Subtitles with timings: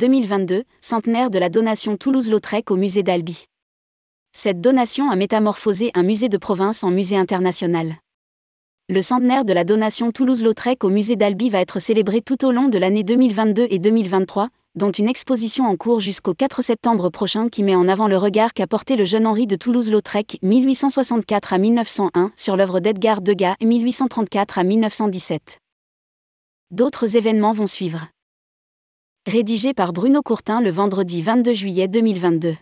[0.00, 3.44] 2022, centenaire de la donation Toulouse-Lautrec au musée d'Albi.
[4.32, 7.96] Cette donation a métamorphosé un musée de province en musée international.
[8.88, 12.70] Le centenaire de la donation Toulouse-Lautrec au musée d'Albi va être célébré tout au long
[12.70, 17.62] de l'année 2022 et 2023, dont une exposition en cours jusqu'au 4 septembre prochain qui
[17.62, 22.32] met en avant le regard qu'a porté le jeune Henri de Toulouse-Lautrec 1864 à 1901
[22.36, 25.58] sur l'œuvre d'Edgar Degas 1834 à 1917.
[26.70, 28.08] D'autres événements vont suivre.
[29.30, 32.56] Rédigé par Bruno Courtin le vendredi 22 juillet 2022.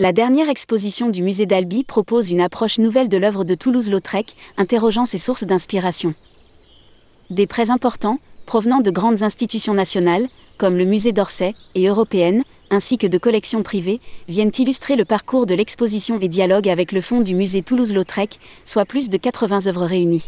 [0.00, 5.04] La dernière exposition du musée d'Albi propose une approche nouvelle de l'œuvre de Toulouse-Lautrec, interrogeant
[5.04, 6.14] ses sources d'inspiration.
[7.28, 12.96] Des prêts importants, provenant de grandes institutions nationales, comme le musée d'Orsay et européennes, ainsi
[12.96, 17.20] que de collections privées, viennent illustrer le parcours de l'exposition et dialogue avec le fond
[17.20, 20.24] du musée Toulouse-Lautrec, soit plus de 80 œuvres réunies.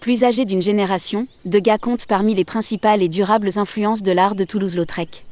[0.00, 4.44] Plus âgé d'une génération, Degas compte parmi les principales et durables influences de l'art de
[4.44, 5.26] Toulouse-Lautrec.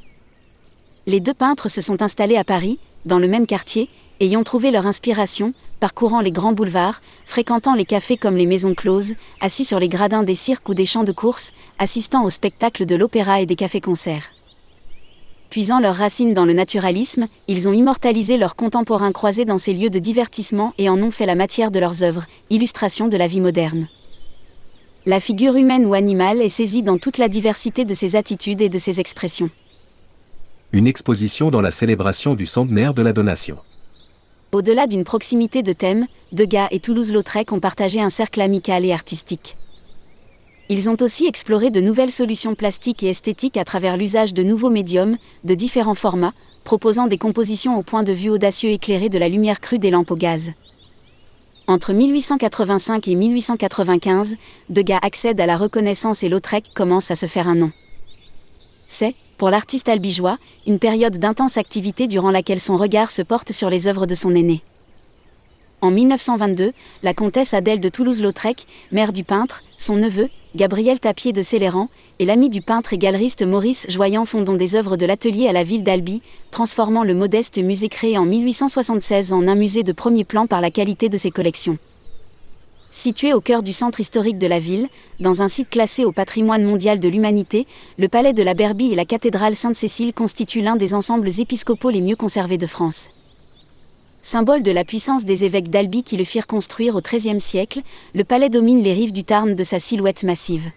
[1.06, 3.89] Les deux peintres se sont installés à Paris, dans le même quartier,
[4.20, 9.14] ayant trouvé leur inspiration, parcourant les grands boulevards, fréquentant les cafés comme les maisons closes,
[9.41, 12.94] assis sur les gradins des cirques ou des champs de course, assistant aux spectacles de
[12.94, 14.33] l'opéra et des cafés-concerts.
[15.48, 19.89] Puisant leurs racines dans le naturalisme, ils ont immortalisé leurs contemporains croisés dans ces lieux
[19.89, 23.41] de divertissement et en ont fait la matière de leurs œuvres, illustration de la vie
[23.41, 23.89] moderne
[25.06, 28.68] la figure humaine ou animale est saisie dans toute la diversité de ses attitudes et
[28.68, 29.50] de ses expressions.
[30.72, 33.58] Une exposition dans la célébration du centenaire de la donation.
[34.52, 39.56] Au-delà d'une proximité de thèmes, Degas et Toulouse-Lautrec ont partagé un cercle amical et artistique.
[40.68, 44.68] Ils ont aussi exploré de nouvelles solutions plastiques et esthétiques à travers l'usage de nouveaux
[44.68, 49.30] médiums, de différents formats, proposant des compositions au point de vue audacieux éclairées de la
[49.30, 50.50] lumière crue des lampes au gaz.
[51.69, 54.36] Entre 1885 et 1895,
[54.70, 57.73] Degas accède à la reconnaissance et Lautrec commence à se faire un nom.
[58.86, 63.68] C'est, pour l'artiste albigeois, une période d'intense activité durant laquelle son regard se porte sur
[63.68, 64.62] les œuvres de son aîné.
[65.83, 71.42] En 1922, la comtesse Adèle de Toulouse-Lautrec, mère du peintre, son neveu, Gabriel Tapier de
[71.42, 75.53] Céléran, et l'ami du peintre et galeriste Maurice Joyant fondent des œuvres de l'atelier à
[75.53, 80.25] la ville d'Albi, transformant le modeste musée créé en 1876 en un musée de premier
[80.25, 81.77] plan par la qualité de ses collections.
[82.91, 84.89] Situé au cœur du centre historique de la ville,
[85.20, 87.67] dans un site classé au patrimoine mondial de l'humanité,
[87.98, 92.01] le palais de la Berbie et la cathédrale Sainte-Cécile constituent l'un des ensembles épiscopaux les
[92.01, 93.11] mieux conservés de France.
[94.30, 97.80] Symbole de la puissance des évêques d'Albi qui le firent construire au XIIIe siècle,
[98.14, 100.70] le palais domine les rives du Tarn de sa silhouette massive.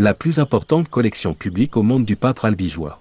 [0.00, 2.98] La plus importante collection publique au monde du peintre albigeois.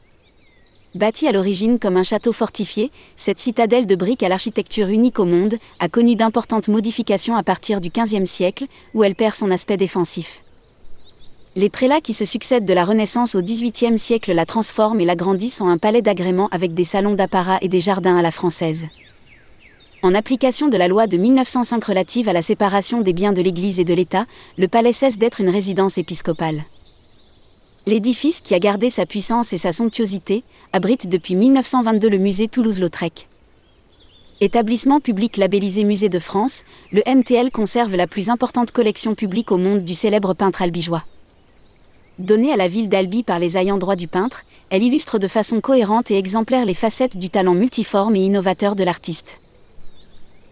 [0.94, 5.26] Bâtie à l'origine comme un château fortifié, cette citadelle de briques à l'architecture unique au
[5.26, 9.78] monde a connu d'importantes modifications à partir du XVe siècle, où elle perd son aspect
[9.78, 10.44] défensif.
[11.56, 15.60] Les prélats qui se succèdent de la Renaissance au XVIIIe siècle la transforment et l'agrandissent
[15.60, 18.86] en un palais d'agrément avec des salons d'apparat et des jardins à la française
[20.04, 23.80] en application de la loi de 1905 relative à la séparation des biens de l'Église
[23.80, 24.26] et de l'État,
[24.58, 26.66] le palais cesse d'être une résidence épiscopale.
[27.86, 30.44] L'édifice, qui a gardé sa puissance et sa somptuosité,
[30.74, 33.30] abrite depuis 1922 le musée Toulouse-Lautrec.
[34.42, 39.58] Établissement public labellisé Musée de France, le MTL conserve la plus importante collection publique au
[39.58, 41.06] monde du célèbre peintre albigeois.
[42.20, 45.62] Donnée à la ville d'Albi par les ayants droit du peintre, elle illustre de façon
[45.62, 49.40] cohérente et exemplaire les facettes du talent multiforme et innovateur de l'artiste.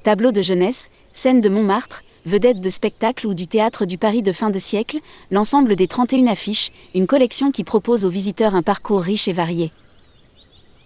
[0.03, 4.31] Tableaux de jeunesse, scènes de Montmartre, vedettes de spectacles ou du théâtre du Paris de
[4.31, 4.97] fin de siècle,
[5.29, 9.71] l'ensemble des 31 affiches, une collection qui propose aux visiteurs un parcours riche et varié.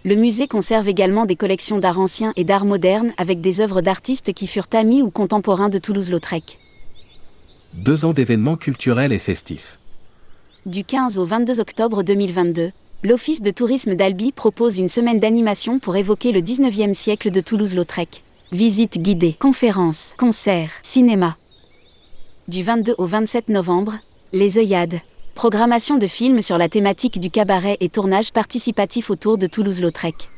[0.04, 4.34] Le musée conserve également des collections d'art ancien et d'art moderne avec des œuvres d'artistes
[4.34, 6.58] qui furent amis ou contemporains de Toulouse-Lautrec.
[7.72, 9.78] Deux ans d'événements culturels et festifs.
[10.66, 12.70] Du 15 au 22 octobre 2022,
[13.02, 18.22] l'Office de tourisme d'Albi propose une semaine d'animation pour évoquer le 19e siècle de Toulouse-Lautrec.
[18.52, 21.36] Visites guidées, conférences, concerts, cinéma.
[22.46, 23.94] Du 22 au 27 novembre,
[24.32, 25.00] Les œillades.
[25.34, 30.28] Programmation de films sur la thématique du cabaret et tournage participatif autour de Toulouse-Lautrec.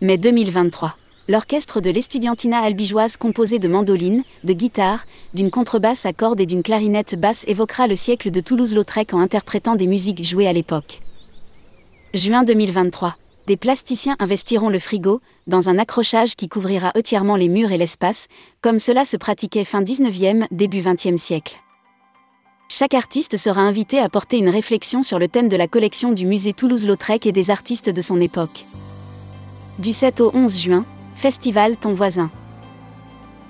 [0.00, 0.96] Mai 2023.
[1.28, 5.04] L'orchestre de l'Estudiantina albigeoise composé de mandolines, de guitares,
[5.34, 9.76] d'une contrebasse à cordes et d'une clarinette basse évoquera le siècle de Toulouse-Lautrec en interprétant
[9.76, 11.02] des musiques jouées à l'époque.
[12.14, 13.14] Juin 2023
[13.46, 18.28] des plasticiens investiront le frigo, dans un accrochage qui couvrira entièrement les murs et l'espace,
[18.62, 21.56] comme cela se pratiquait fin 19e, début 20e siècle.
[22.68, 26.24] Chaque artiste sera invité à porter une réflexion sur le thème de la collection du
[26.24, 28.64] musée Toulouse-Lautrec et des artistes de son époque.
[29.78, 32.30] Du 7 au 11 juin, Festival Ton voisin.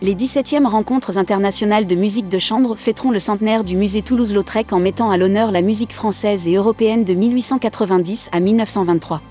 [0.02, 4.80] Les 17e rencontres internationales de musique de chambre fêteront le centenaire du musée Toulouse-Lautrec en
[4.80, 9.22] mettant à l'honneur la musique française et européenne de 1890 à 1923.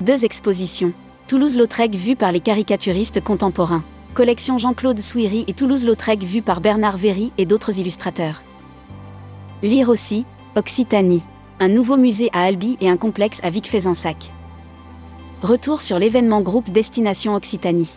[0.00, 0.94] Deux expositions.
[1.26, 3.84] Toulouse-Lautrec vue par les caricaturistes contemporains.
[4.14, 8.40] Collection Jean-Claude Souiri et Toulouse-Lautrec vue par Bernard Véry et d'autres illustrateurs.
[9.62, 10.24] Lire aussi,
[10.56, 11.20] Occitanie.
[11.60, 14.32] Un nouveau musée à Albi et un complexe à Vic-Fezensac.
[15.42, 17.94] Retour sur l'événement groupe Destination Occitanie.